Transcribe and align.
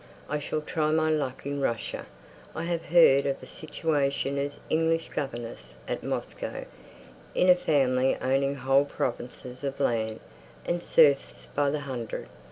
I 0.27 0.39
shall 0.39 0.61
try 0.61 0.89
my 0.91 1.11
luck 1.11 1.45
in 1.45 1.61
Russia. 1.61 2.07
I've 2.55 2.85
heard 2.85 3.27
of 3.27 3.43
a 3.43 3.45
situation 3.45 4.39
as 4.39 4.59
English 4.67 5.09
governess 5.09 5.75
at 5.87 6.03
Moscow, 6.03 6.65
in 7.35 7.49
a 7.49 7.55
family 7.55 8.15
owning 8.19 8.55
whole 8.55 8.85
provinces 8.85 9.63
of 9.63 9.79
land, 9.79 10.19
and 10.65 10.81
serfs 10.81 11.49
by 11.53 11.69
the 11.69 11.81
hundred. 11.81 12.29